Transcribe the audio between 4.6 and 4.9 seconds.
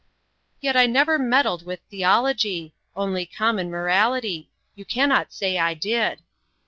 You